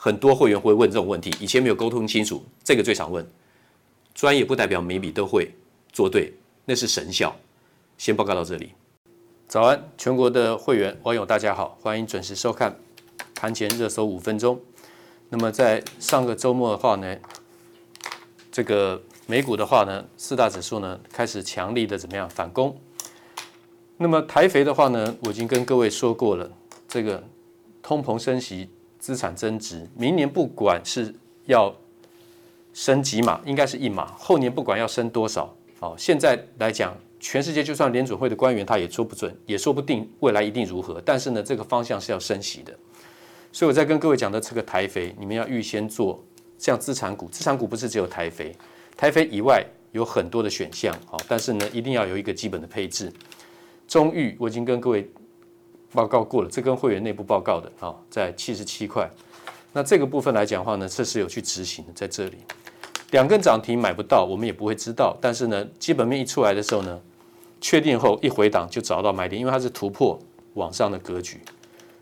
[0.00, 3.28] 很多会员会问这种问题，以前没有沟通清楚，这个最常问。
[4.14, 5.50] 专业不代表每笔都会
[5.92, 6.32] 做对，
[6.64, 7.34] 那是神效。
[7.96, 8.70] 先报告到这里。
[9.48, 12.78] 早安，全国的会员网友大家好，欢迎准时收看
[13.34, 14.60] 盘前热搜五分钟。
[15.30, 17.16] 那么在上个周末的话呢，
[18.52, 22.80] 这个美股的话呢，四大指数呢开始强力的怎么样反攻？
[23.96, 26.48] 那么台肥的话呢，我已经跟各位说过了，
[26.86, 27.24] 这个
[27.82, 31.14] 通膨升息、资产增值，明年不管是
[31.46, 31.74] 要
[32.74, 42.72] 升几码，应该是一码，后年不管要升多少，哦，现在来讲，全世界就算联准会的官员他也说不准，也说不定未来一定如何，但是呢，这个方向是要升息的。
[43.50, 46.22] 所以我在跟各位讲的这个台肥，你们要预先做
[46.58, 48.54] 像资产股，资产股不是只有台肥，
[48.96, 53.12] 台肥以外有很多的选项，好，但是呢，一定要有一个基本的配置。
[53.86, 55.10] 中裕我已经跟各位
[55.92, 59.10] 报告过了，这跟会员内部报告的，啊，在七十七块。
[59.72, 62.38] 那这个部分来讲的话呢，这是有去执行的，在这里
[63.10, 65.16] 两根涨停买不到，我们也不会知道。
[65.20, 67.00] 但是呢，基本面一出来的时候呢，
[67.60, 70.18] 确定后一回档就找到买点，因为它是突破
[70.54, 71.40] 往上的格局。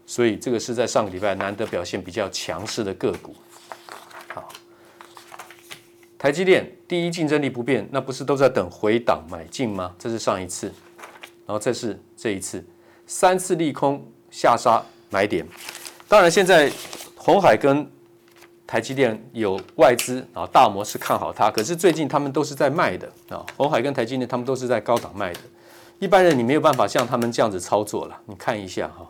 [0.04, 3.34] 所以这个是在上个礼拜难得表现比较强势的个股。
[4.28, 4.48] 好，
[6.16, 9.94] 台积电第一竞争力不变，那不是都在等回档买进吗？
[9.98, 10.66] 这是上一次，
[11.44, 12.64] 然后这是这一次，
[13.06, 15.46] 三次利空下杀买点。
[16.08, 16.70] 当然现在
[17.16, 17.88] 红海跟
[18.66, 23.46] 台积电有外资啊大摩是看好它，可是最近他们都是在卖的啊。
[23.56, 25.40] 红海跟台积电他们都是在高档卖的，
[25.98, 28.20] 一般人你没有办法像他们这样子操作了。
[28.26, 29.08] 你看一下哈。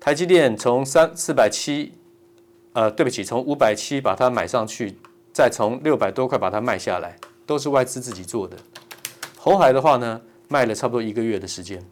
[0.00, 1.92] 台积电从三四百七，
[2.74, 4.98] 呃，对不起，从五百七把它买上去，
[5.32, 8.54] 再从六百多块把它卖下来，都是外资自己做的。
[9.38, 11.82] 红海的话呢，卖了差不多一个月的时间，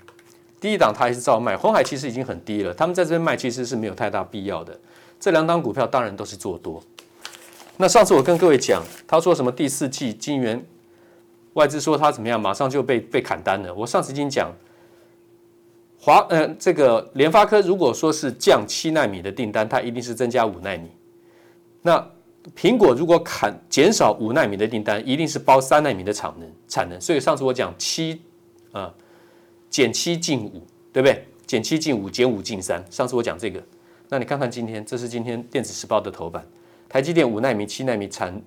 [0.61, 1.57] 第一档它还是照卖。
[1.57, 4.79] 红海其实已经很低了，他们在这边卖其实是没有太大必要的。
[5.19, 6.83] 这两档股票当然都是做多。
[7.77, 10.65] 那上次我跟各位讲，他说什么第四季金圆
[11.55, 13.73] 外资说他怎么样，马上就被被砍单了。
[13.75, 14.53] 我上次已经讲。
[16.05, 20.91] 华呃，这个联发科如果说是降七纳米的订单，它一定是增加五纳米。
[21.81, 22.05] 那
[22.57, 27.01] 苹果如果砍减少五纳米的订单，一定是包三纳米的产能产能。
[27.01, 28.21] 所以上次我讲七
[28.73, 28.93] 啊
[29.71, 31.25] 减七进五，对不对？
[31.47, 32.85] 减七进五，减五进三。
[32.91, 33.63] 上次我讲这个，
[34.09, 36.47] 那你看看今天，这是今天电子时报的头版，
[36.89, 38.41] 台积电五纳米、七纳米产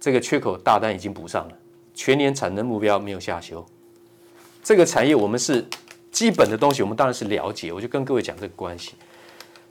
[0.00, 1.58] 这个缺口大单已经补上了，
[1.94, 3.64] 全年产能目标没有下修。
[4.62, 5.64] 这个产业我们是
[6.10, 7.72] 基本的东西，我们当然是了解。
[7.72, 8.92] 我就跟各位讲这个关系。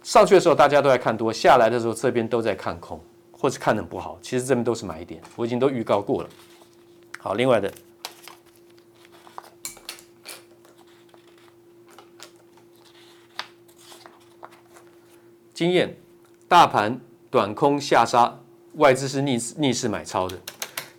[0.03, 2.99] 上去的时候大家都在看多，下来的时候这边都在看空，
[3.31, 4.17] 或是看得不好。
[4.21, 6.29] 其实这边都是买点，我已经都预告过了。
[7.19, 7.71] 好，另外的
[15.61, 15.95] 经验，
[16.47, 16.99] 大盘
[17.29, 18.35] 短空下杀，
[18.77, 20.35] 外资是逆逆势买超的。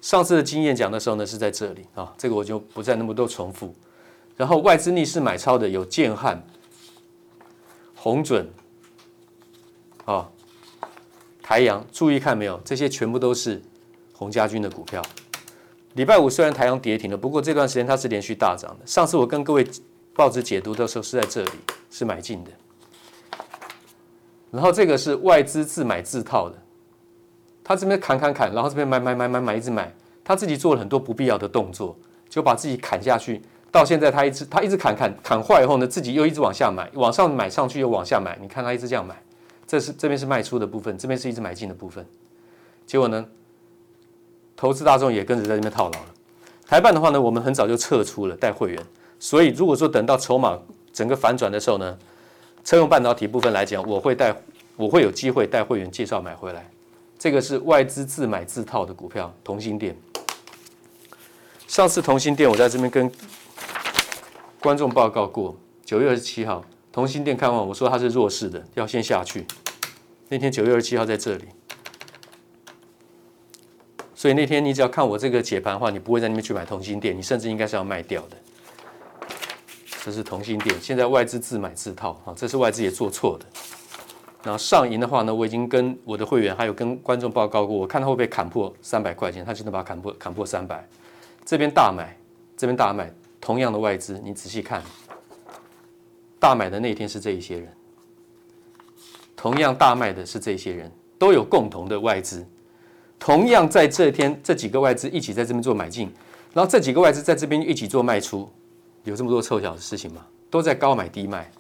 [0.00, 3.75] 上次的经验讲的时候呢，是在这里啊，这个我就不再那么多重复。
[4.37, 6.41] 然后外资逆势买超的有建汉、
[7.97, 8.49] 鸿准。
[10.05, 10.31] 啊，
[11.43, 12.61] 台阳，注意看没有？
[12.65, 13.61] 这些全部都是
[14.12, 15.03] 洪家军的股票。
[15.94, 18.87] 礼拜五虽然台阳跌停了，不过这段时间它是连续大涨的。
[18.87, 19.67] 上次我跟各位
[20.15, 21.50] 报纸解读的时候是在这里，
[21.91, 22.53] 是买进的。
[24.53, 26.57] 然后这个是外资自买自套的，
[27.65, 31.97] 他这边砍砍砍，然后这边买买买买买一直买，他自己做了很多不必要的动作，
[32.29, 33.43] 就把自己砍下去。
[33.71, 39.21] 到现在他一直他一直砍砍砍坏以后呢，自己又一直往下买，往上买上去又往下买，你看他一直这样买。
[39.67, 42.07] 这是这边是卖出的部分，这边是一直买进的部分。
[42.85, 43.25] 结果呢，
[44.55, 46.07] 投资大众也跟着在这边套牢了。
[46.67, 48.83] 台办的话呢，我们很早就撤出了带会员，
[49.19, 50.59] 所以如果说等到筹码
[50.93, 51.97] 整个反转的时候呢，
[52.64, 54.35] 车用半导体部分来讲，我会带
[54.76, 56.69] 我会有机会带会员介绍买回来。
[57.19, 59.97] 这个是外资自买自套的股票，同心店。
[61.67, 63.11] 上次同心店我在这边跟
[64.61, 66.64] 观众报告过，九月二十七号。
[66.93, 69.47] 同心店看完，我说它是弱势的，要先下去。
[70.29, 71.44] 那天九月二十七号在这里，
[74.15, 78.37] 所以那天你只要看我这个解盘的话，你不会在那边去买同心店，你甚至应该是要卖掉的。
[80.05, 83.47] 这是同欣电，现在外资自买自套啊，这是外资也做错的。
[84.43, 90.85] 然后上银的话呢，我已经跟我的会员还有跟观众报告过，我看它会不会砍破三百块钱，他真的把它砍破，砍破三百。
[91.45, 92.17] 这边大买，
[92.57, 93.09] 这边大买，
[93.41, 94.83] 同样的外资，你仔细看。
[96.41, 97.73] 大买的那天是这一些人，
[99.37, 102.45] 同样大卖的是这些人，都有共同的外资，
[103.21, 106.13] 同样在这天这几个外资一起在这边做买进，
[106.53, 108.51] 然后这几个外资在这边一起做卖出，
[109.05, 110.27] 有这么多凑巧的事情吗？
[110.51, 111.51] 都在高买低卖，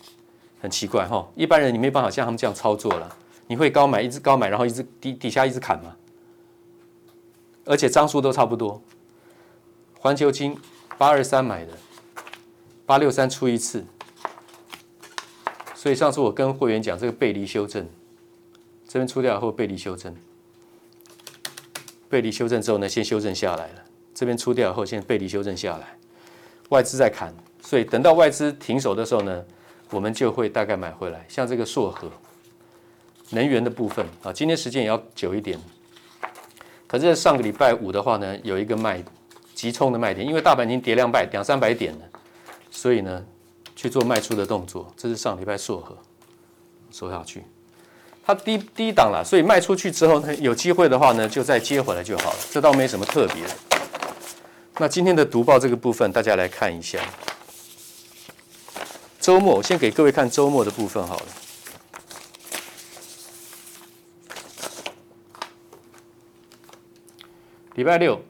[0.60, 1.26] 很奇怪哈。
[1.34, 3.16] 一般人你没办法像他们这样操作了，
[3.46, 5.96] 你会高买一直高买，然后一直底底下一直砍吗？
[7.64, 8.82] 而且张数都差不多。
[9.98, 10.58] 环球金
[10.98, 11.72] 八二三买的，
[12.84, 13.84] 八六三出一次。
[15.74, 17.88] 所以上次我跟会员讲这个背离修正，
[18.86, 20.14] 这边出掉以后背离修正，
[22.08, 23.82] 背离修正之后呢，先修正下来了。
[24.14, 25.96] 这边出掉以后，先背离修正下来，
[26.72, 27.32] 外资在砍，
[27.62, 29.44] 所以等到外资停手的时候呢，
[29.90, 31.24] 我们就会大概买回来。
[31.28, 32.10] 像这个硕禾
[33.30, 35.58] 能源的部分啊，今天时间也要久一点。
[36.86, 39.02] 可是上个礼拜五的话呢，有一个卖
[39.54, 42.04] 急冲的卖点，因为大盘已经跌两百两三百点了，
[42.70, 43.24] 所以呢。
[43.74, 45.96] 去做卖出的动作，这是上礼拜硕禾
[46.92, 47.42] 收下去，
[48.22, 53.42] 它低低档了，所以卖出去之后呢，有机会的话呢，就再接回来就好了，这倒没什么特别。
[54.78, 56.98] 那今天的读报这个部分，大家来看一下。
[59.20, 61.26] 周末，我先给各位看周末的部分好了。
[67.74, 68.20] 礼拜六。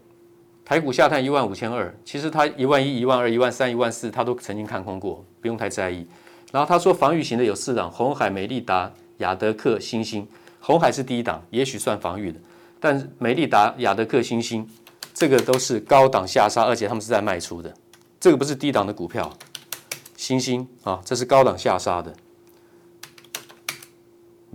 [0.64, 6.06] 台股下探一万五千二，其实它一万一、一万二、一万三、一万四，它都曾经看空过，不用太在意。
[6.50, 10.26] 然后他说防御型的有四档：红海、美利达、亚德克、星星。
[10.61, 12.38] 红海是第一档，也许算防御的，
[12.80, 14.66] 但美利达、亚德克、星星
[15.14, 17.73] 这个都是高档下杀，而且他们是在卖出的。
[18.19, 19.33] 这个不是低档的股票，
[20.16, 22.12] 星星啊，这是高档下杀的。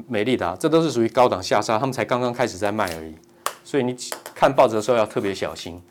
[0.08, 3.16] 美利达这都是属于高档下杀，他们才刚刚开始在卖而已，
[3.64, 3.96] 所以你
[4.36, 5.82] 看报纸的时候要特别小心。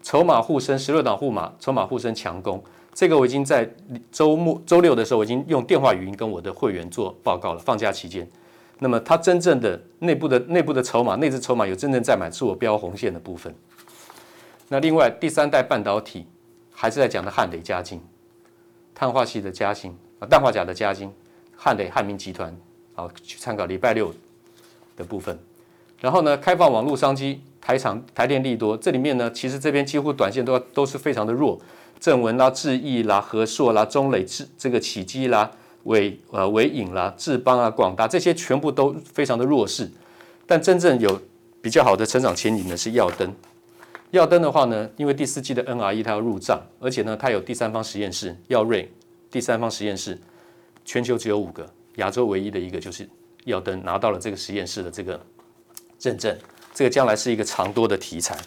[0.00, 2.62] 筹码护身，十六档护码，筹码护身强攻，
[2.94, 3.68] 这个我已经在
[4.12, 7.58] 周末、周六的时候，我已经用电话语音跟我的会员做报告了。
[7.58, 8.26] 放假期间，
[8.78, 13.52] 那么它真正的内部的内部的筹码，内资筹码有真正在买，是我标红线的部分。
[14.68, 16.26] 那另外第三代半导体
[16.70, 18.00] 还是在讲的汉磊嘉晶，
[18.94, 21.12] 碳化系的嘉晶啊，氮化钾的嘉晶，
[21.56, 22.56] 汉磊汉明集团，
[22.94, 24.14] 好去参考礼拜六
[24.96, 25.38] 的部分。
[26.00, 27.40] 然后呢，开放网络商机。
[27.60, 31.60] 台厂、台电利多，这里面呢，其实这边几乎短线都都是非常的弱，
[32.00, 35.50] 正文啦、智易啦、和硕啦、中磊智这个启基啦、
[35.82, 39.90] 伟呃伟影啦、智邦啊、广达这些全部都非常的弱势，
[40.46, 41.20] 但真正有
[41.60, 43.30] 比较好的成长前景的是耀登。
[44.10, 48.90] 耀登的话呢，因为第四季的 NRE 它要入账，而且呢，它有第三方实验室耀瑞
[49.30, 50.18] 第三方实验室，
[50.84, 53.08] 全球只有五个，亚洲唯一的一个就是
[53.44, 55.20] 耀登拿到了这个实验室的这个
[56.00, 56.34] 认证，
[56.72, 58.38] 这个将来是一个长多的题材。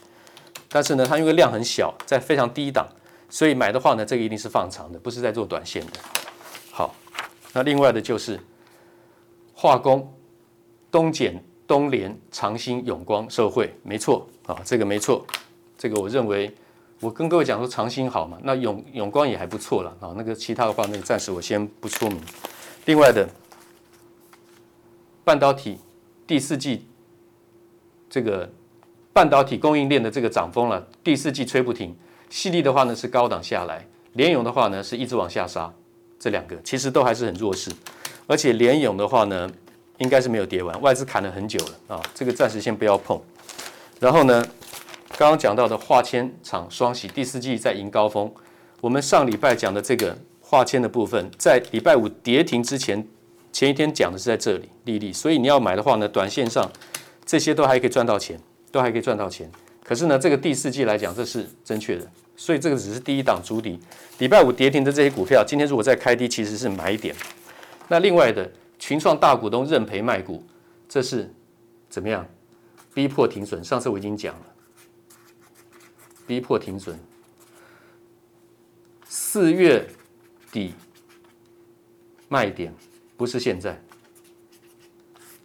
[0.67, 2.87] 但是呢，它因为量很小，在非常低档，
[3.29, 5.99] 所以买的话呢，这个一定是放长的，不是在做短线的。
[6.71, 6.95] 好，
[7.53, 8.39] 那另外的就是
[9.53, 10.11] 化工、
[10.89, 11.35] 东碱、
[11.67, 15.23] 东联、长兴、永光、受惠，没错啊，这个没错，
[15.81, 16.53] 这个我认为，
[16.99, 20.13] 我跟各位讲说长兴好嘛，那永永光也还不错了啊。
[20.15, 22.21] 那个其他的话，那个暂时我先不说明。
[22.85, 23.27] 另外的
[25.23, 25.79] 半导体
[26.27, 26.85] 第四季
[28.07, 28.47] 这个。
[29.13, 31.93] 半导体供应链的这个涨风了，第四季吹不停。
[32.29, 35.69] 矽力的话呢是高档下来，联咏的话呢是一直往下杀。
[36.17, 37.69] 这两个其实都还是很弱势，
[38.25, 39.51] 而且联咏的话呢
[39.97, 43.21] 应该是没有跌完，外资砍了很久了啊，这个暂时先不要碰。
[43.99, 44.45] 然后呢，
[45.17, 48.31] 刚刚讲到的化纤厂双喜第四季在迎高峰，
[48.79, 53.07] 我们上礼拜讲的这个化纤的部分，在礼拜五跌停之前
[53.51, 56.71] 前一天讲的是在这里立立，所以你要买的话呢，短线上
[57.25, 58.39] 这些都还可以赚到钱。
[58.73, 59.51] 都还可以赚到钱，
[59.83, 63.77] 可是呢，这个第四季来讲，这是正确的，所以这个只是第一档主底。
[64.19, 67.13] 礼拜五跌停的这些股票，今天如果再开低，其实是买点。
[67.89, 68.49] 那另外的
[68.79, 70.41] 群创大股东认赔卖股，
[70.87, 71.29] 这是
[71.89, 72.25] 怎么样？
[72.93, 73.61] 逼迫停损。
[73.61, 74.45] 上次我已经讲了，
[76.31, 76.97] 逼迫停损。
[79.05, 79.85] 四月
[80.49, 80.73] 底
[82.29, 82.73] 卖点
[83.17, 83.77] 不是现在，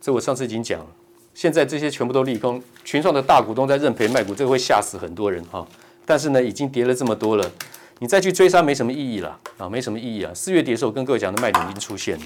[0.01, 0.87] 这我上次已经讲了。
[1.35, 5.67] 现在这些全部都利空，群创的大股东在认赔卖股，这个会吓死很多人哈。
[6.05, 7.51] 但是呢，已经跌了这么多了，
[7.99, 10.33] 你再去追杀没什么意义了啊，没什么意义啊。
[10.33, 12.25] 四月底的时候，跟各位讲的卖点已经出现了。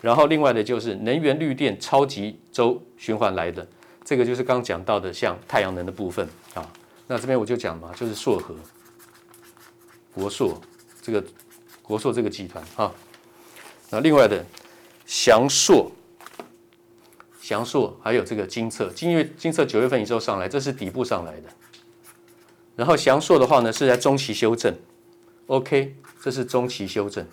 [0.00, 3.64] 然后另外的就是能源绿电超级周循环来的，
[4.04, 6.68] 这个就是刚讲到的像太阳能的部分啊。
[7.06, 8.54] 那这边我就讲嘛，就是硕和、
[10.14, 10.60] 国硕
[11.00, 11.24] 这个
[11.82, 12.92] 国硕这个集团啊。
[13.90, 14.44] 那另外的
[15.06, 15.90] 祥硕。
[17.40, 21.48] 祥硕还有这个金策，金月金策九月份以后上来，这是底部上来的。
[22.76, 24.72] 然后祥硕的话呢，是在中期修正
[25.48, 27.26] ，OK，这是中期修正。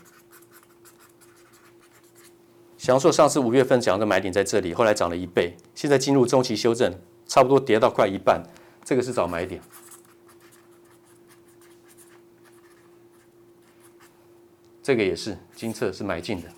[2.80, 6.92] 祥硕上次五月份讲的买点在这里，后来涨了一倍，现在进入中期修正，
[7.28, 8.44] 差不多跌到快一半，
[8.90, 9.62] 这个是找买点。
[14.82, 16.50] 这个也是精测是买进的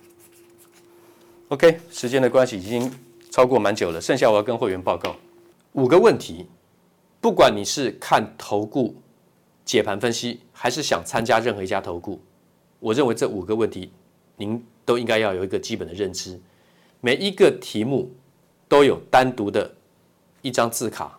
[1.48, 2.90] ，OK，时间的关系已经。
[3.30, 5.16] 超过蛮久了，剩下我要跟会员报告
[5.72, 6.46] 五个问题。
[7.18, 8.94] 不管你是看投顾
[9.64, 12.20] 解盘分析，还是想参加任何一家投顾，
[12.78, 13.90] 我认为这五个问题
[14.36, 16.38] 您都应该要有一个基本的认知。
[17.00, 18.14] 每一个题目
[18.68, 19.74] 都有单独的
[20.42, 21.18] 一张字卡，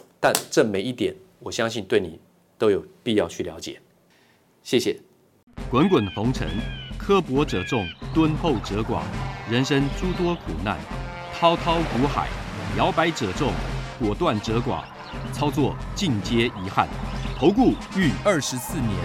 [0.23, 2.19] 但这每一点，我相信对你
[2.59, 3.81] 都有必要去了解。
[4.61, 4.95] 谢谢。
[5.67, 6.47] 滚滚红尘，
[6.95, 9.01] 刻薄者众，敦厚者寡。
[9.49, 10.77] 人生诸多苦难，
[11.33, 12.27] 滔滔苦海，
[12.77, 13.51] 摇摆者众，
[13.99, 14.83] 果断者寡，
[15.33, 16.87] 操作尽皆遗憾。
[17.35, 18.95] 投顾逾二十四年，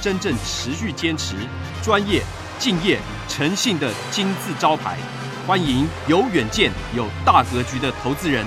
[0.00, 1.36] 真正持续坚持、
[1.82, 2.22] 专业、
[2.58, 2.98] 敬业、
[3.28, 4.96] 诚信的金字招牌。
[5.46, 8.46] 欢迎有远见、有大格局的投资人